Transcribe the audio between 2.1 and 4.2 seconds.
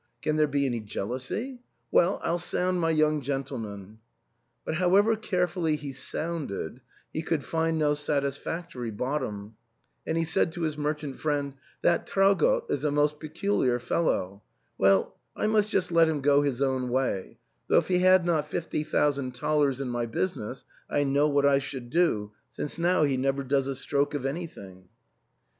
I'll sound my young gentleman."